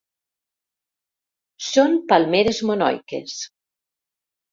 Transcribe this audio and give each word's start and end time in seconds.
Són 1.65 1.93
palmeres 2.13 2.61
monoiques. 2.71 3.37